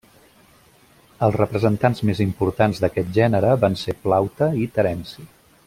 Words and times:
Els 1.27 1.35
representants 1.41 2.01
més 2.11 2.21
importants 2.25 2.81
d'aquest 2.85 3.13
gènere 3.19 3.53
van 3.67 3.79
ser 3.83 3.99
Plaute 4.07 4.49
i 4.65 4.71
Terenci. 4.79 5.29